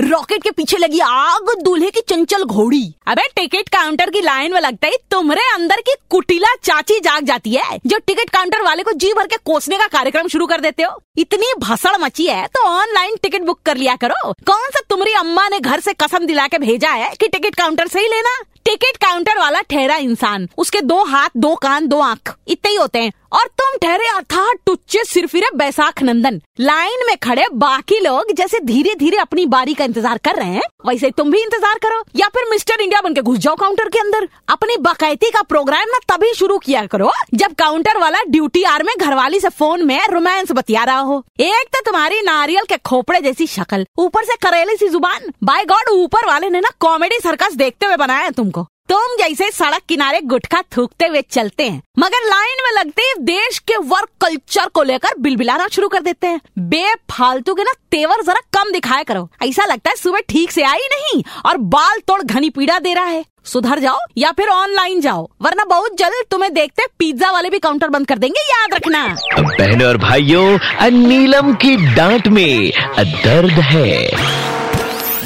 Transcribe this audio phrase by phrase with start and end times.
[0.00, 4.60] Rocket के पीछे लगी आग, दूल्हे की चंचल घोड़ी। अबे, टिकट काउंटर की लाइन में
[4.60, 8.92] लगता ही, तुम्हारे अंदर की कुटिला चाची जाग जाती है, जो टिकट काउंटर वाले को
[8.92, 12.66] जी भर के कोसने का कार्यक्रम शुरू कर देते हो। इतनी भसड़ मची है तो
[12.68, 16.46] ऑनलाइन टिकट बुक कर लिया करो। कौन सा तुम्हारी अम्मा ने घर से कसम दिला
[16.46, 18.38] के भेजा है कि टिकट काउंटर से ही लेना?
[18.64, 22.98] टिकट काउंटर वाला ठहरा इंसान, उसके दो हाथ, दो कान, दो आँख, इतने ही होते
[22.98, 24.56] हैं। और तुम ठहरे अर्थात
[25.00, 29.84] टुच्चे सिरफिरे बैसाख नंदन लाइन में खड़े बाकी लोग जैसे धीरे धीरे अपनी बारी का
[29.84, 33.22] इंतज़ार कर रहे हैं, वैसे तुम भी इंतज़ार करो। या फिर मिस्टर इंडिया बन के
[33.22, 37.54] घुस जाओ काउंटर के अंदर। अपनी बकैती का प्रोग्राम ना तभी शुरू किया करो, जब
[37.58, 41.80] काउंटर वाला ड्यूटी आर में घरवाली से फ़ोन में रोमांस बतिया रहा हो। एक तो
[41.86, 46.50] तुम्हारी नारियल के खोपड़े जैसी शक्ल, ऊपर से करेली सी ज़ुबान। बाय गॉड, ऊपर वाले
[46.50, 51.20] ने ना कॉमेडी सर्कस देखते हुए बनाया तुमको। तुम जैसे सड़क किनारे गुटखा थूकते हुए
[51.22, 55.88] चलते हैं, मगर लाइन में लगते ही देश के वर्क कल्चर को लेकर बिलबिलाना शुरू
[55.88, 60.20] कर देते हैं। बेफालतू के ना तेवर जरा कम दिखाया करो। ऐसा लगता है सुबह
[60.28, 64.32] ठीक से आई नहीं और बाल तोड़ घनी पीड़ा दे रहा है। सुधर जाओ या
[64.32, 68.40] फिर ऑनलाइन जाओ, वरना बहुत जल्द तुम्हें देखते पिज्जा वाले भी काउंटर बंद कर देंगे,
[68.42, 69.06] याद रखना।
[69.40, 74.49] बहनों और भाइयों नीलम की डांट में दर्द है।